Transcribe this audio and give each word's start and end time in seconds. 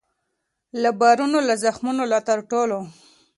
له 0.81 0.89
بارونو 0.99 1.39
له 1.47 1.55
زخمونو 1.63 2.03
له 2.11 2.19
ترټلو 2.27 2.79